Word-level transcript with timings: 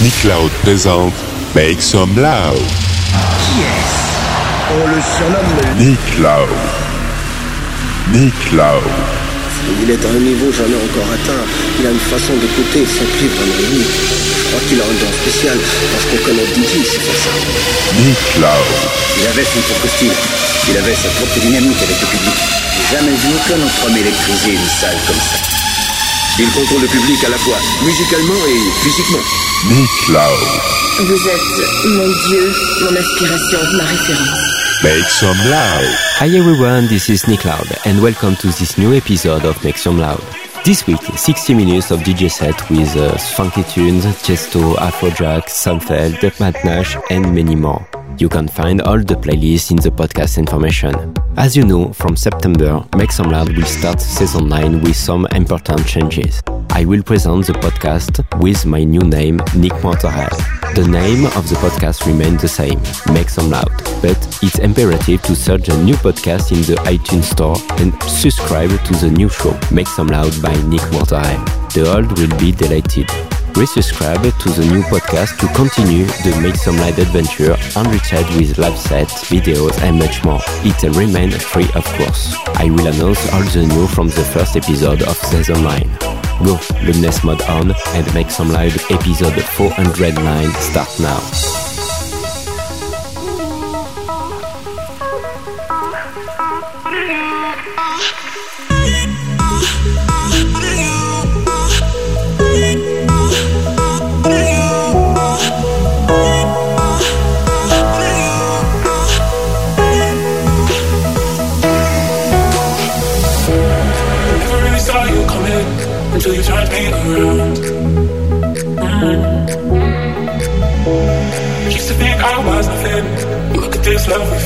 Nick 0.00 0.22
Loud 0.22 0.52
présente 0.62 1.12
Make 1.56 1.82
Some 1.82 2.14
Loud. 2.14 2.62
Qui 3.42 3.66
est-ce? 3.66 4.06
On 4.70 4.86
le 4.86 5.02
surnomme 5.02 5.74
Nick 5.76 5.98
Loud. 6.22 6.54
Nick 8.14 8.52
Loud. 8.52 8.86
Il 9.82 9.90
est 9.90 9.98
à 9.98 10.08
un 10.08 10.22
niveau 10.22 10.52
jamais 10.52 10.78
encore 10.78 11.10
atteint. 11.10 11.42
Il 11.80 11.86
a 11.88 11.90
une 11.90 11.98
façon 11.98 12.30
d'écouter 12.38 12.86
sans 12.86 13.10
plus 13.18 13.26
vraiment 13.26 13.58
unique. 13.74 13.90
Je 13.90 14.42
crois 14.46 14.62
qu'il 14.70 14.78
a 14.78 14.84
un 14.86 14.96
don 15.02 15.10
spécial 15.18 15.58
parce 15.58 16.04
qu'on 16.06 16.22
connaît 16.30 16.46
Didi, 16.46 16.78
c'est 16.86 17.02
pour 17.02 17.18
ça. 17.18 17.34
Nick 17.98 18.22
Loud. 18.38 18.70
Il 19.18 19.26
avait 19.26 19.50
son 19.50 19.60
propre 19.66 19.88
style. 19.98 20.14
Il 20.70 20.76
avait 20.78 20.94
sa 20.94 21.10
propre 21.18 21.42
dynamique 21.42 21.82
avec 21.82 21.98
le 21.98 22.06
public. 22.06 22.38
J'ai 22.70 22.86
jamais 22.94 23.18
vu 23.18 23.34
aucun 23.34 23.58
autre 23.66 23.82
homme 23.82 23.98
électriser 23.98 24.54
une 24.62 24.70
salle 24.78 24.98
comme 25.08 25.18
ça. 25.18 25.67
Il 26.40 26.48
contrôle 26.52 26.82
le 26.82 26.86
public 26.86 27.24
à 27.24 27.30
la 27.30 27.38
fois 27.38 27.56
musicalement 27.84 28.46
et 28.46 28.70
physiquement. 28.82 29.18
Nick 29.70 30.08
Loud. 30.08 31.08
Vous 31.08 31.28
êtes 31.28 31.86
mon 31.96 32.06
Dieu, 32.28 32.52
mon 32.82 32.96
inspiration, 32.96 33.58
ma 33.76 33.84
référence. 33.84 34.38
Make 34.84 35.08
Some 35.08 35.36
Loud. 35.50 35.88
Hi 36.20 36.36
everyone, 36.36 36.86
this 36.86 37.08
is 37.08 37.26
Nick 37.26 37.44
Loud 37.44 37.66
and 37.86 38.00
welcome 38.00 38.36
to 38.36 38.46
this 38.52 38.78
new 38.78 38.94
episode 38.94 39.44
of 39.44 39.62
Make 39.64 39.78
Some 39.78 39.98
Loud. 39.98 40.22
This 40.64 40.86
week, 40.86 41.02
60 41.16 41.54
minutes 41.54 41.90
of 41.90 42.02
DJ 42.02 42.30
set 42.30 42.70
with 42.70 42.94
uh, 42.96 43.16
funky 43.18 43.64
tunes, 43.64 44.04
Chesto, 44.22 44.76
Afrojack, 44.76 45.48
Sunfeld, 45.48 46.22
Matt 46.38 46.64
Nash 46.64 46.96
and 47.10 47.34
many 47.34 47.56
more. 47.56 47.84
You 48.16 48.28
can 48.28 48.48
find 48.48 48.80
all 48.82 48.98
the 48.98 49.14
playlists 49.14 49.70
in 49.70 49.76
the 49.76 49.90
podcast 49.90 50.38
information. 50.38 51.14
As 51.36 51.56
you 51.56 51.64
know, 51.64 51.92
from 51.92 52.16
September, 52.16 52.84
Make 52.96 53.12
Some 53.12 53.30
Loud 53.30 53.56
will 53.56 53.64
start 53.64 54.00
season 54.00 54.48
9 54.48 54.80
with 54.82 54.96
some 54.96 55.26
important 55.32 55.86
changes. 55.86 56.42
I 56.70 56.84
will 56.84 57.02
present 57.02 57.46
the 57.46 57.52
podcast 57.52 58.22
with 58.40 58.66
my 58.66 58.82
new 58.84 59.00
name, 59.00 59.36
Nick 59.54 59.72
Monterel. 59.82 60.34
The 60.74 60.86
name 60.86 61.26
of 61.26 61.48
the 61.48 61.56
podcast 61.56 62.06
remains 62.06 62.42
the 62.42 62.48
same, 62.48 62.80
Make 63.12 63.28
Some 63.28 63.50
Loud, 63.50 63.70
but 64.02 64.18
it's 64.42 64.58
imperative 64.58 65.22
to 65.22 65.36
search 65.36 65.66
the 65.66 65.76
new 65.82 65.94
podcast 65.94 66.50
in 66.52 66.62
the 66.62 66.80
iTunes 66.82 67.24
Store 67.24 67.56
and 67.80 67.94
subscribe 68.02 68.70
to 68.84 68.92
the 68.94 69.10
new 69.10 69.28
show, 69.28 69.58
Make 69.70 69.88
Some 69.88 70.08
Loud 70.08 70.40
by 70.42 70.54
Nick 70.68 70.82
Monterel. 70.92 71.44
The 71.72 71.92
old 71.94 72.18
will 72.18 72.38
be 72.38 72.52
deleted. 72.52 73.08
Resubscribe 73.58 74.22
to 74.38 74.48
the 74.50 74.64
new 74.72 74.82
podcast 74.82 75.36
to 75.40 75.48
continue 75.52 76.04
the 76.22 76.40
Make 76.40 76.54
Some 76.54 76.76
Loud 76.76 76.96
adventure 76.96 77.56
enriched 77.74 78.12
with 78.36 78.56
live 78.56 78.78
sets, 78.78 79.24
videos 79.24 79.76
and 79.82 79.98
much 79.98 80.22
more. 80.22 80.38
It 80.62 80.80
will 80.80 80.94
remain 80.94 81.32
free 81.32 81.66
of 81.74 81.84
course. 81.98 82.36
I 82.54 82.70
will 82.70 82.86
announce 82.86 83.32
all 83.32 83.42
the 83.42 83.66
new 83.66 83.88
from 83.88 84.06
the 84.10 84.22
first 84.32 84.54
episode 84.54 85.02
of 85.02 85.16
season 85.16 85.64
9. 85.64 85.98
Go, 86.44 86.56
Luminous 86.84 87.24
mode 87.24 87.42
on 87.42 87.74
and 87.96 88.14
Make 88.14 88.30
Some 88.30 88.50
Loud 88.52 88.78
episode 88.92 89.42
409 89.42 90.50
start 90.60 91.00
now. 91.00 91.67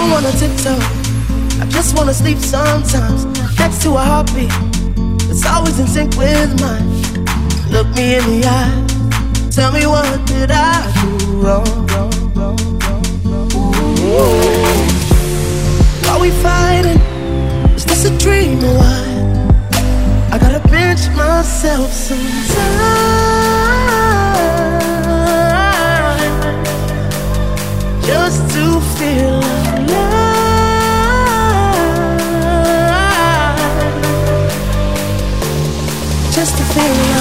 don't 0.00 0.10
wanna 0.10 0.32
tiptoe. 0.32 0.78
I 1.62 1.66
just 1.68 1.96
wanna 1.96 2.14
sleep 2.14 2.38
sometimes 2.38 3.26
next 3.58 3.82
to 3.82 3.90
a 3.96 4.02
heartbeat 4.10 4.50
that's 5.26 5.44
always 5.46 5.78
in 5.78 5.86
sync 5.86 6.16
with 6.16 6.50
mine. 6.60 6.88
Look 7.70 7.88
me 7.94 8.16
in 8.16 8.24
the 8.32 8.40
eye. 8.46 8.86
Tell 9.50 9.72
me 9.72 9.86
what 9.86 10.26
did 10.26 10.50
I 10.50 10.90
do 11.00 11.08
wrong? 11.42 11.66
Ooh. 14.02 14.48
Are 16.10 16.20
we 16.24 16.30
fighting? 16.46 17.00
Is 17.76 17.84
this 17.84 18.04
a 18.06 18.16
dream 18.18 18.58
or 18.64 18.74
what? 18.80 19.06
I 20.32 20.38
gotta 20.40 20.60
pinch 20.68 21.02
myself 21.14 21.92
sometimes 21.92 23.20
just 28.06 28.40
to 28.54 28.80
feel 28.96 29.39
alive, 36.76 37.10
just 37.10 37.19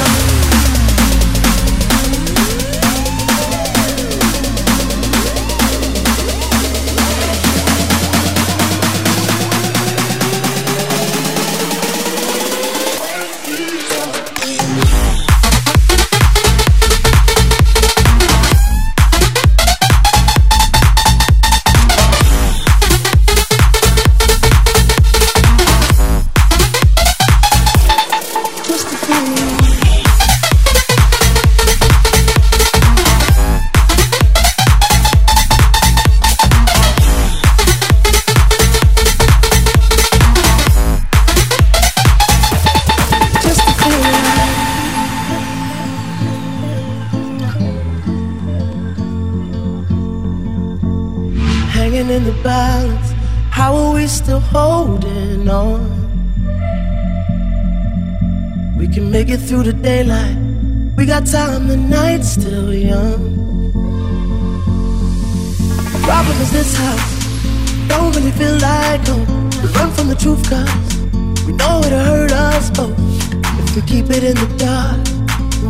feel 59.25 59.35
alive. 59.35 59.47
through 59.47 59.63
the 59.63 59.73
daylight. 59.73 60.37
We 60.95 61.05
got 61.05 61.25
time, 61.25 61.67
the 61.67 61.77
night's 61.77 62.29
still 62.29 62.73
young. 62.73 63.71
The 65.93 65.99
problem 66.03 66.37
is 66.41 66.51
this 66.51 66.77
house 66.77 67.87
don't 67.87 68.15
really 68.15 68.31
feel 68.31 68.57
like 68.59 69.05
home. 69.07 69.49
We 69.61 69.67
run 69.73 69.91
from 69.91 70.07
the 70.07 70.15
truth, 70.15 70.49
cause 70.49 71.45
we 71.45 71.53
know 71.53 71.81
it'll 71.83 71.99
hurt 71.99 72.31
us 72.31 72.69
both. 72.69 72.97
If 73.59 73.75
we 73.75 73.81
keep 73.81 74.09
it 74.09 74.23
in 74.23 74.35
the 74.35 74.47
dark, 74.57 75.05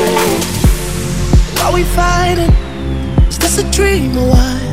Are 1.63 1.73
we 1.73 1.83
fighting? 1.83 2.53
Is 3.27 3.37
this 3.37 3.57
a 3.57 3.71
dream 3.71 4.17
or 4.17 4.29
what? 4.29 4.64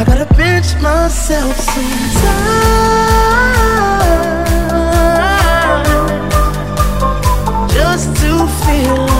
I 0.00 0.04
gotta 0.04 0.26
pinch 0.36 0.80
myself 0.80 1.56
sometimes 1.58 2.14
just 7.74 8.14
to 8.22 8.46
feel 8.62 9.17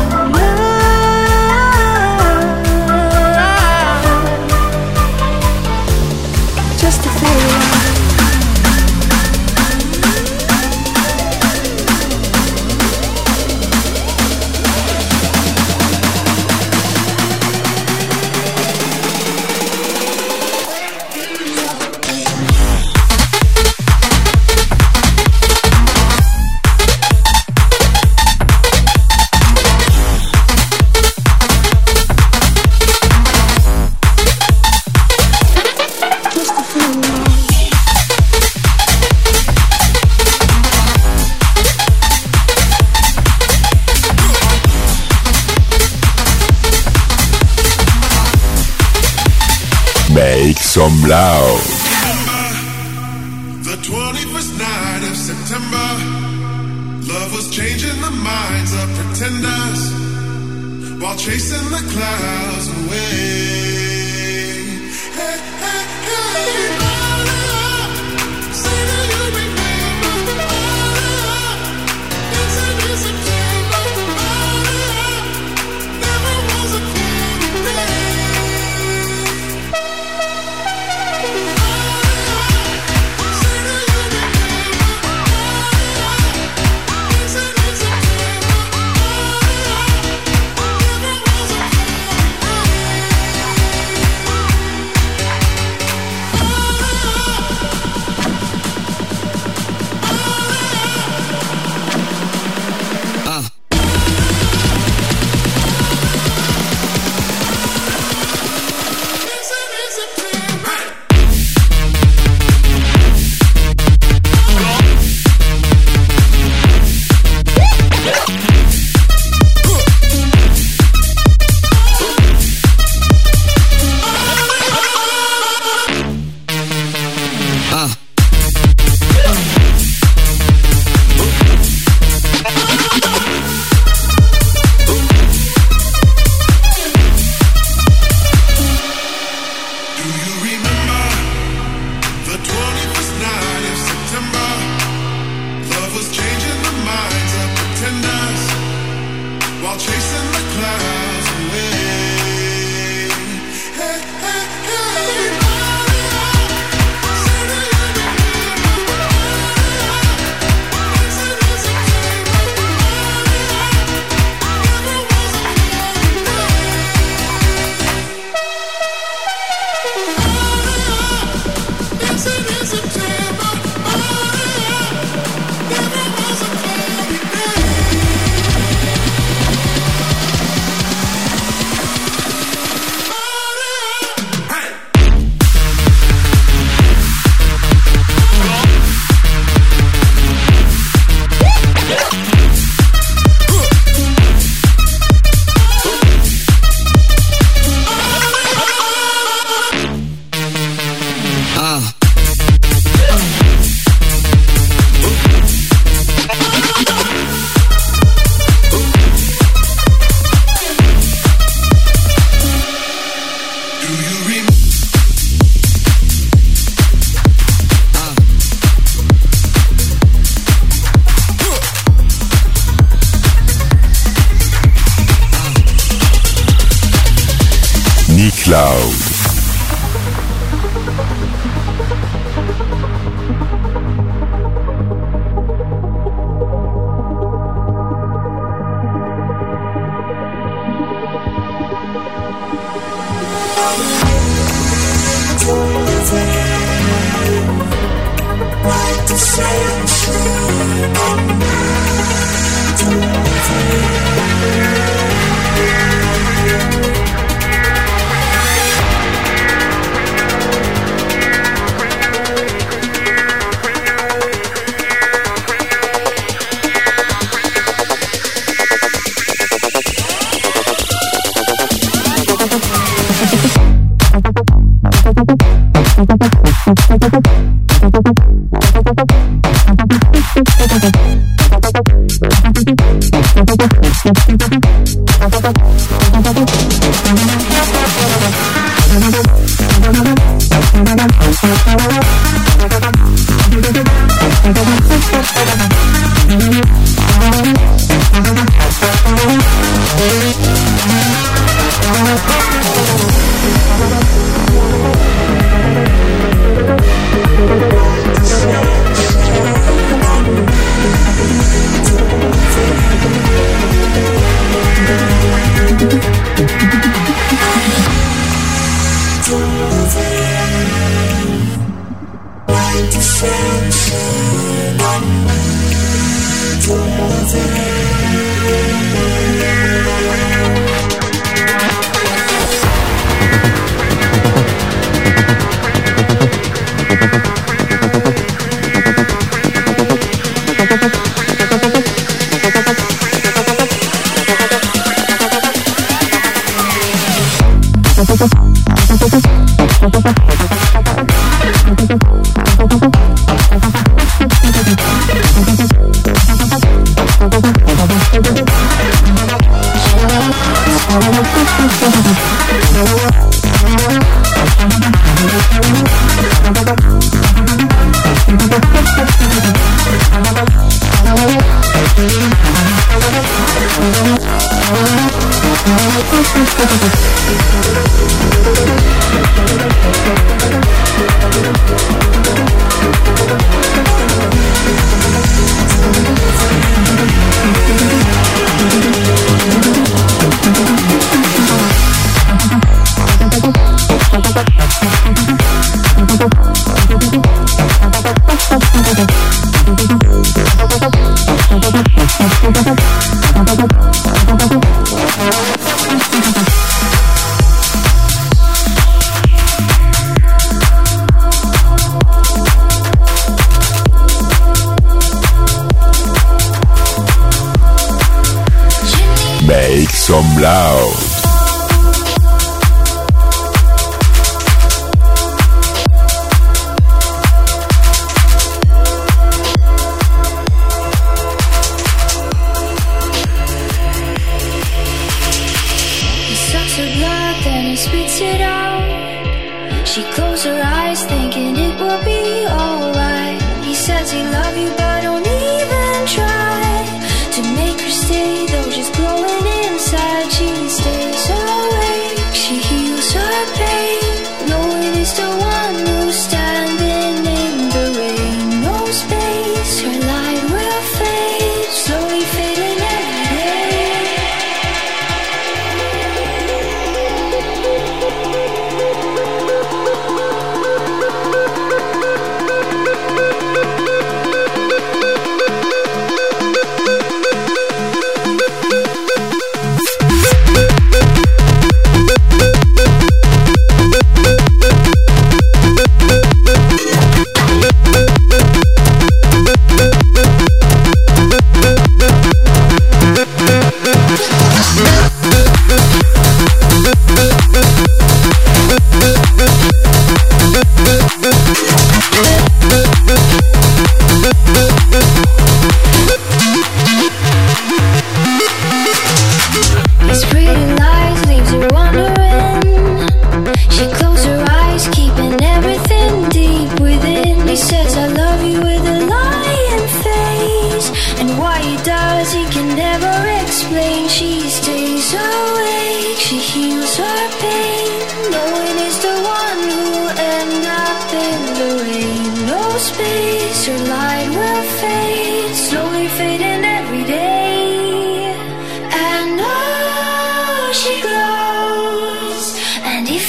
some 50.79 51.09
loud. 51.09 51.88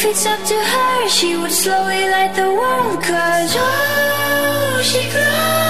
If 0.01 0.05
it's 0.05 0.25
up 0.25 0.41
to 0.47 0.55
her, 0.55 1.09
she 1.09 1.35
would 1.35 1.51
slowly 1.51 2.09
light 2.09 2.33
the 2.33 2.49
world 2.53 3.03
Cause 3.03 3.53
oh, 3.57 4.79
she 4.81 5.09
glows 5.12 5.68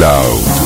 Love. 0.00 0.59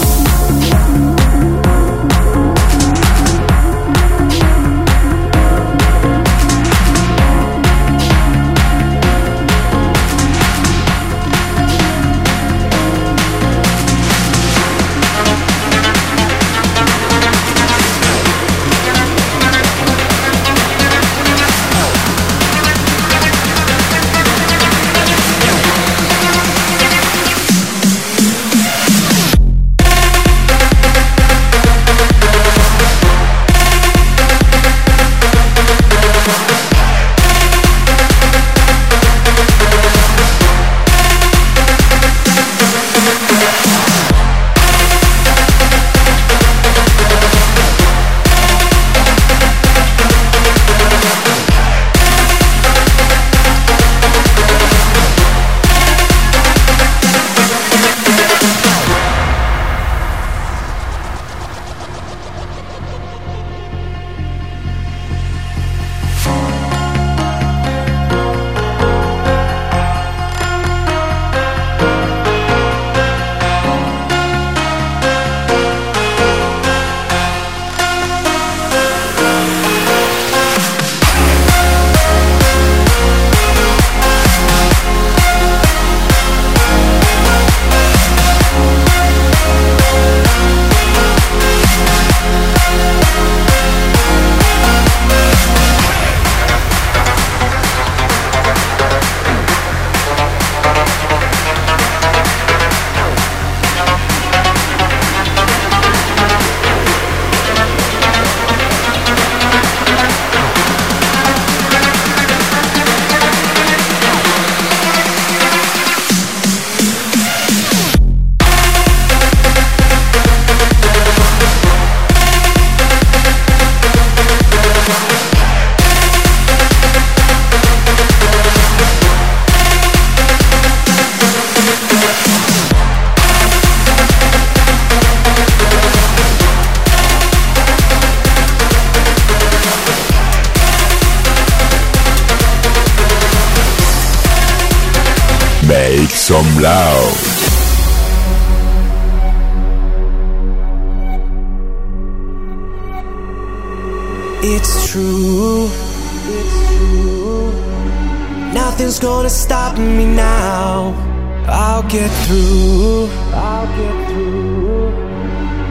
Get 161.94 162.10
through. 162.26 163.08
I'll 163.32 163.68
get 163.78 163.96
through. 164.08 164.88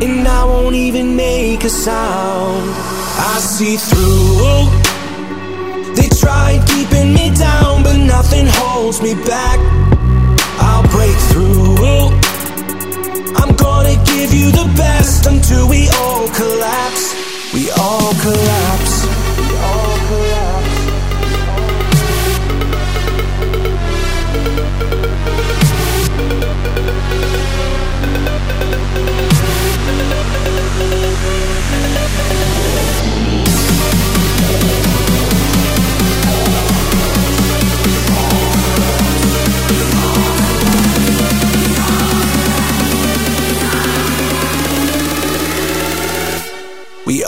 And 0.05 0.25
I 0.25 0.45
won't 0.45 0.75
even 0.75 1.17
make 1.17 1.65
a 1.65 1.69
sound. 1.69 2.63
I 3.31 3.35
see 3.39 3.75
through. 3.89 4.63
They 5.97 6.07
tried 6.23 6.59
keeping 6.71 7.13
me 7.13 7.25
down, 7.35 7.83
but 7.83 7.97
nothing 7.97 8.45
holds 8.47 9.01
me 9.01 9.13
back. 9.33 9.59
I'll 10.67 10.87
break 10.95 11.17
through. 11.29 12.07
I'm 13.41 13.53
gonna 13.65 13.97
give 14.13 14.33
you 14.33 14.47
the 14.51 14.67
best 14.77 15.25
until 15.25 15.67
we 15.67 15.89
all 15.89 16.25
collapse. 16.39 17.05
We 17.53 17.69
all 17.71 18.13
collapse. 18.25 19.22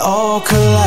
All 0.06 0.40
collapse. 0.40 0.85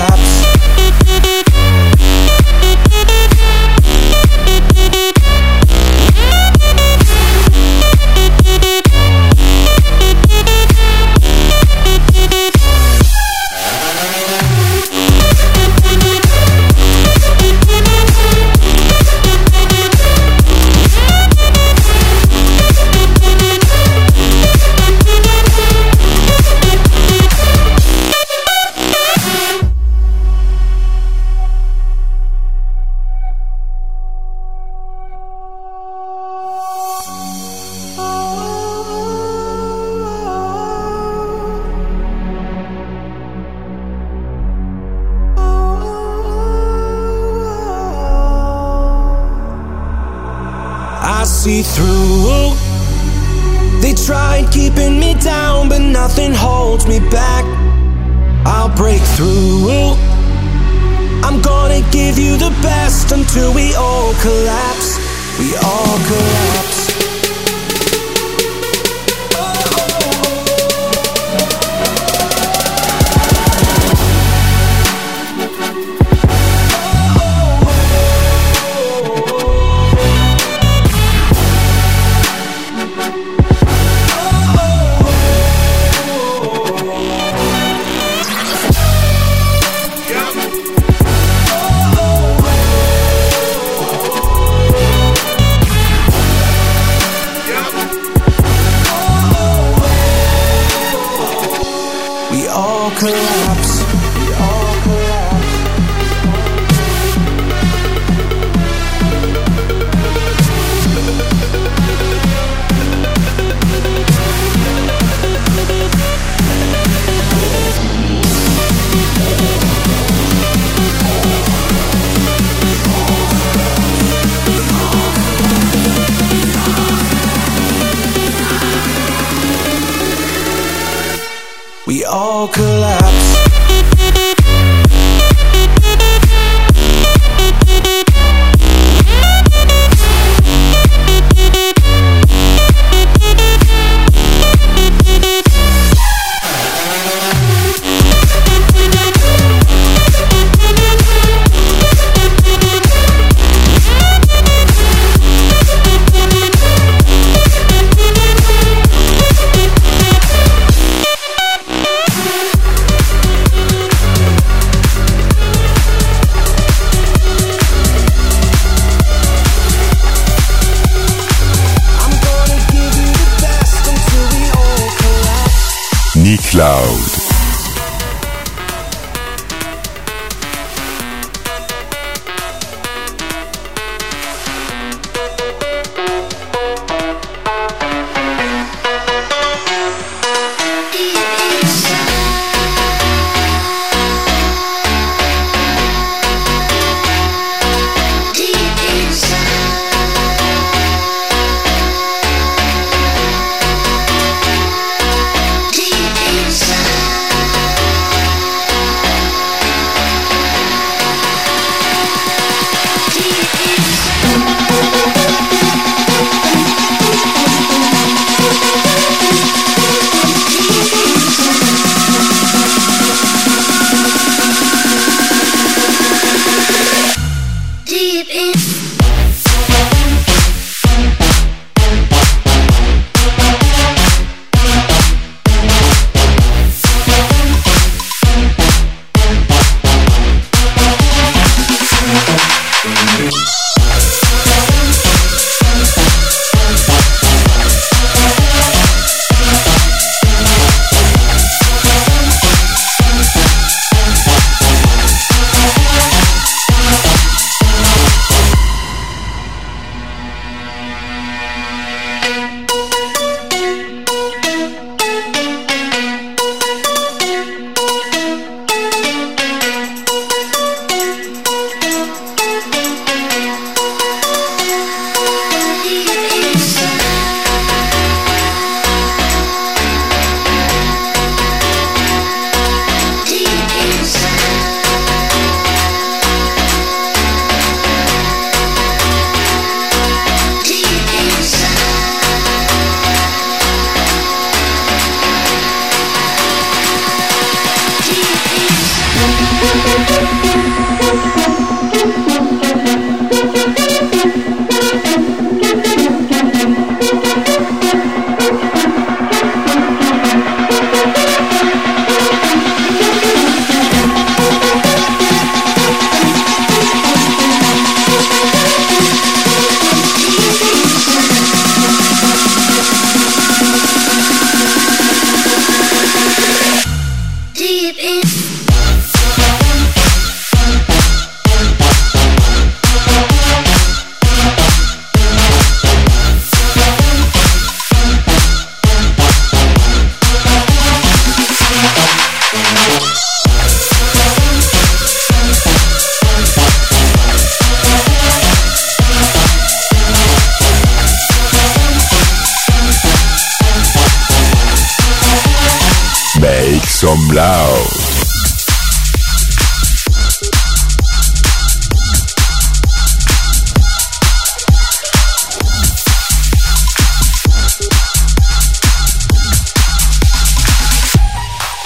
All 132.40 132.48
collapse. 132.48 133.09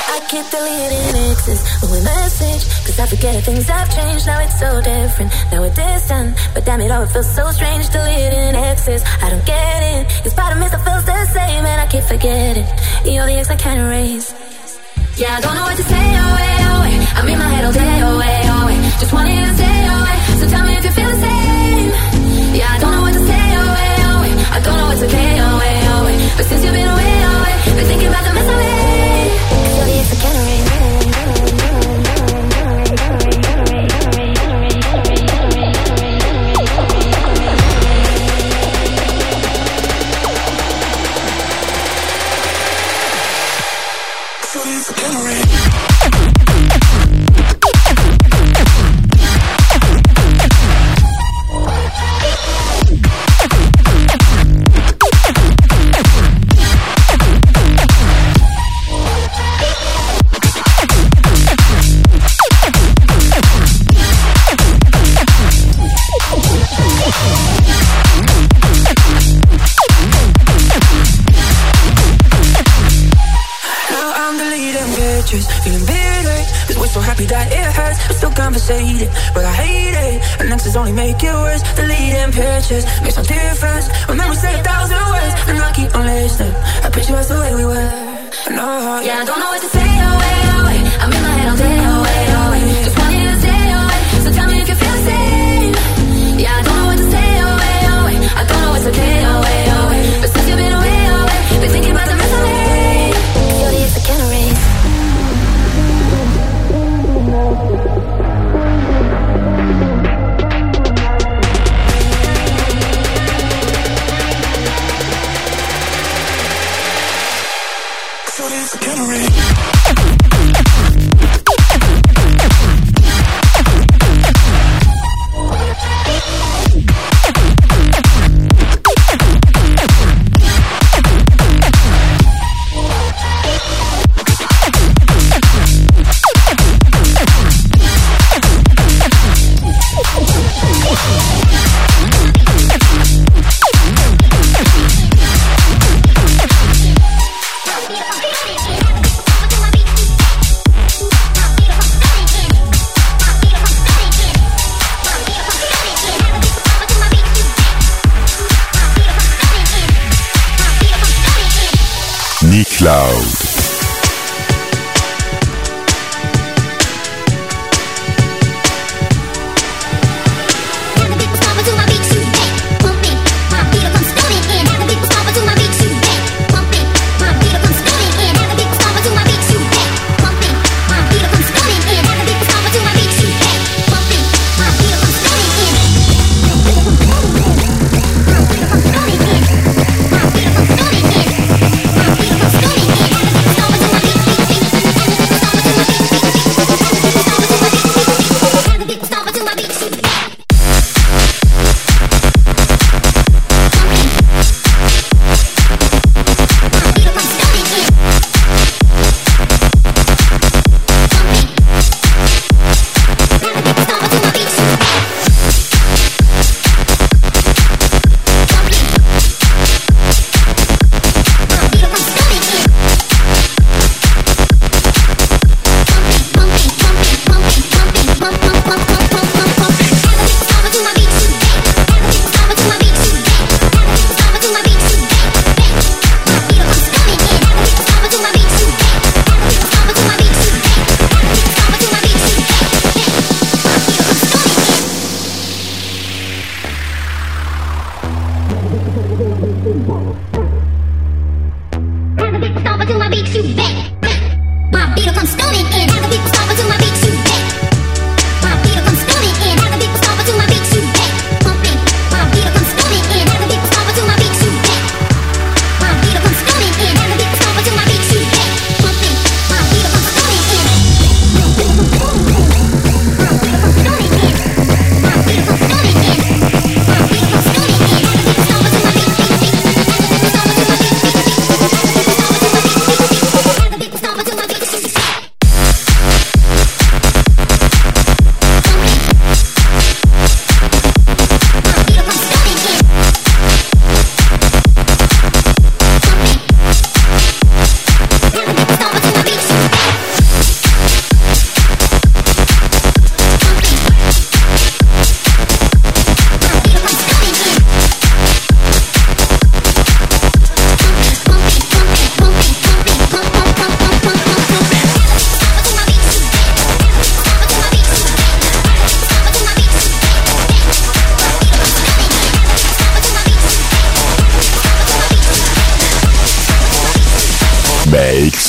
I 0.07 0.19
keep 0.29 0.47
deleting 0.49 1.15
exes 1.29 1.61
with 1.81 1.91
a 1.91 2.03
message 2.03 2.63
Cause 2.85 2.99
I 2.99 3.05
forget 3.07 3.43
things 3.43 3.69
I've 3.69 3.93
changed. 3.93 4.25
Now 4.25 4.39
it's 4.39 4.59
so 4.59 4.81
different, 4.81 5.31
now 5.51 5.61
we're 5.61 5.73
distant 5.73 6.37
But 6.53 6.65
damn 6.65 6.79
it 6.79 6.89
all, 6.89 7.01
it 7.01 7.09
feels 7.09 7.35
so 7.35 7.51
strange. 7.51 7.89
Deleting 7.89 8.55
exes 8.55 9.03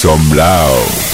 some. 0.04 1.13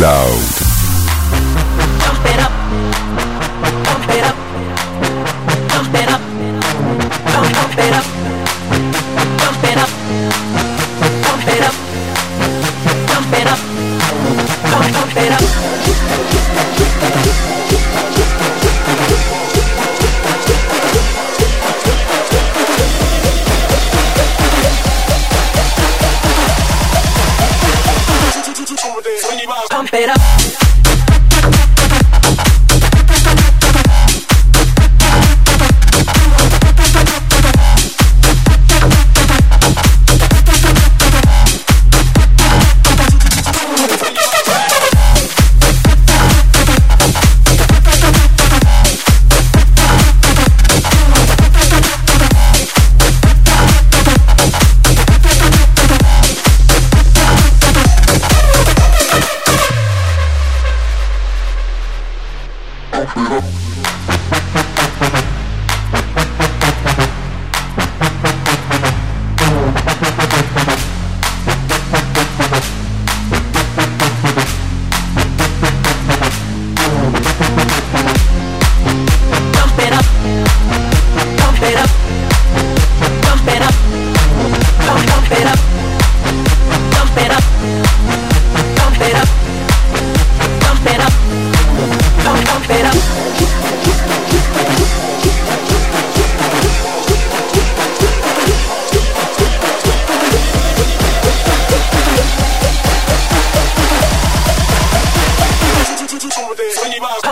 Pump 0.00 0.69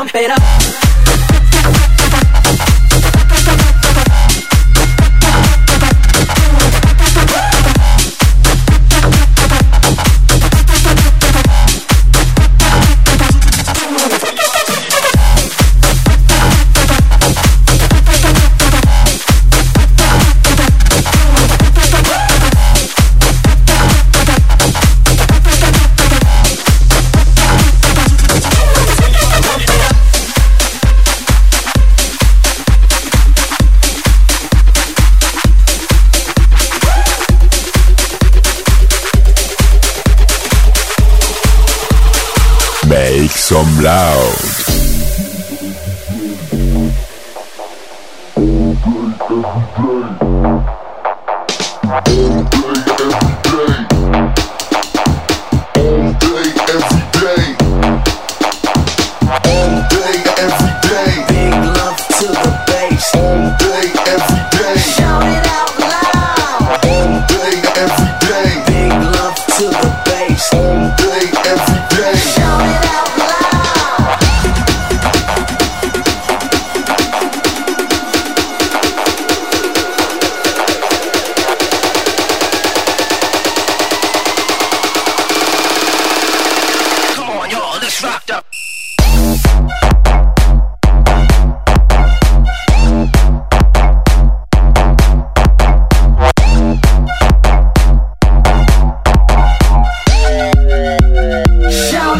pump 0.08 0.24
it 0.24 0.30
up. 0.30 0.57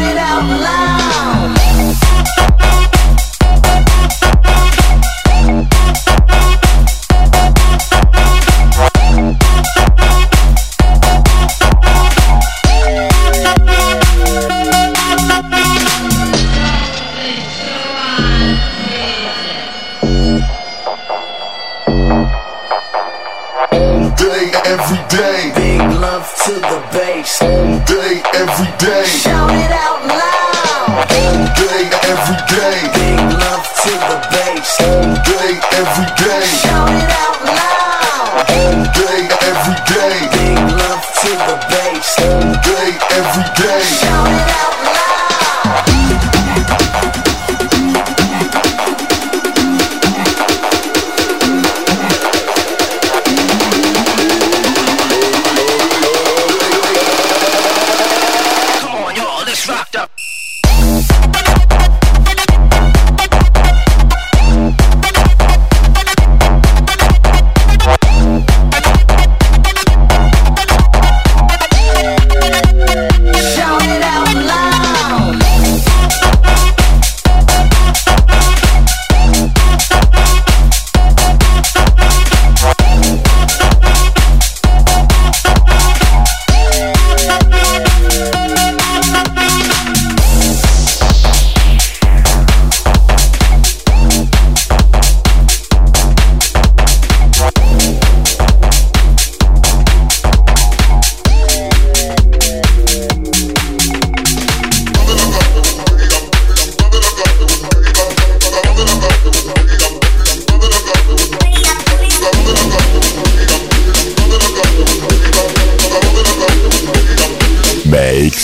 it 0.00 0.16
out 0.16 0.42
loud. 0.60 0.97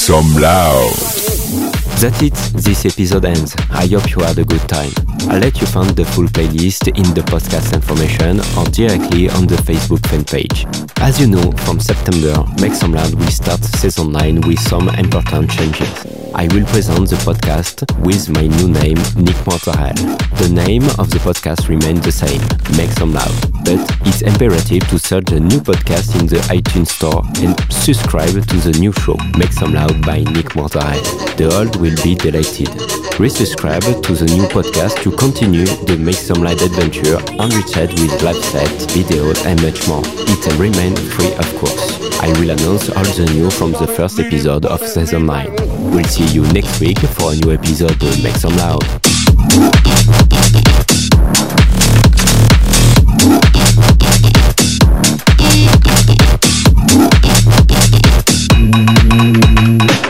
Some 0.04 0.34
loud. 0.34 0.92
That's 1.96 2.20
it, 2.20 2.34
this 2.52 2.84
episode 2.84 3.24
ends. 3.24 3.56
I 3.70 3.86
hope 3.86 4.14
you 4.14 4.22
had 4.22 4.38
a 4.38 4.44
good 4.44 4.68
time. 4.68 4.92
I'll 5.30 5.38
let 5.38 5.58
you 5.62 5.66
find 5.66 5.88
the 5.96 6.04
full 6.04 6.26
playlist 6.26 6.88
in 6.88 7.14
the 7.14 7.22
podcast 7.22 7.72
information 7.72 8.40
or 8.58 8.66
directly 8.66 9.30
on 9.30 9.46
the 9.46 9.56
Facebook 9.56 10.06
fan 10.06 10.24
page. 10.24 10.66
As 10.98 11.18
you 11.18 11.26
know, 11.26 11.50
from 11.64 11.80
September, 11.80 12.44
Make 12.60 12.74
Some 12.74 12.92
Loud 12.92 13.14
will 13.14 13.28
start 13.28 13.64
season 13.64 14.12
9 14.12 14.42
with 14.42 14.60
some 14.60 14.90
important 14.90 15.50
changes. 15.50 16.13
I 16.36 16.48
will 16.48 16.66
present 16.66 17.08
the 17.08 17.16
podcast 17.22 17.86
with 18.00 18.28
my 18.30 18.48
new 18.58 18.68
name, 18.68 18.98
Nick 19.14 19.38
Mortarel. 19.46 19.94
The 20.38 20.48
name 20.48 20.82
of 20.98 21.08
the 21.08 21.18
podcast 21.18 21.68
remains 21.68 22.00
the 22.00 22.10
same, 22.10 22.42
Make 22.76 22.90
Some 22.98 23.14
Loud, 23.14 23.30
but 23.64 23.78
it's 24.04 24.22
imperative 24.22 24.82
to 24.88 24.98
search 24.98 25.26
the 25.26 25.38
new 25.38 25.60
podcast 25.60 26.18
in 26.18 26.26
the 26.26 26.42
iTunes 26.50 26.88
Store 26.88 27.22
and 27.38 27.54
subscribe 27.72 28.34
to 28.34 28.56
the 28.56 28.76
new 28.80 28.92
show, 28.92 29.16
Make 29.38 29.52
Some 29.52 29.74
Loud 29.74 30.04
by 30.04 30.18
Nick 30.34 30.58
Mortarel. 30.58 30.98
The 31.36 31.54
old 31.54 31.76
will 31.76 31.94
be 32.02 32.16
deleted. 32.16 32.66
Resubscribe 33.14 34.02
to 34.02 34.12
the 34.14 34.26
new 34.34 34.42
podcast 34.50 35.00
to 35.04 35.14
continue 35.16 35.66
the 35.86 35.96
Make 35.96 36.16
Some 36.16 36.42
Loud 36.42 36.60
adventure 36.60 37.22
enriched 37.38 37.94
with 37.94 38.22
live 38.26 38.42
sets, 38.50 38.86
videos 38.90 39.38
and 39.46 39.62
much 39.62 39.86
more. 39.86 40.02
It 40.26 40.42
will 40.50 40.58
remain 40.58 40.96
free 40.96 41.32
of 41.34 41.46
course. 41.62 41.94
I 42.18 42.28
will 42.40 42.50
announce 42.50 42.90
all 42.90 43.04
the 43.04 43.30
new 43.34 43.50
from 43.50 43.72
the 43.72 43.86
first 43.86 44.18
episode 44.18 44.66
of 44.66 44.80
season 44.80 45.26
9. 45.26 45.74
We'll 45.94 46.04
see 46.04 46.23
see 46.26 46.34
you 46.34 46.42
next 46.52 46.80
week 46.80 46.98
for 46.98 47.32
a 47.32 47.36
new 47.36 47.52
episode 47.52 48.02
of 48.02 48.22
Make 48.22 48.36
Some 48.36 48.56
Loud. 48.56 48.82
Mm-hmm. 58.56 60.03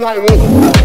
Like. 0.00 0.79